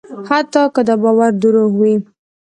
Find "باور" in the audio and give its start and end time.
1.03-1.31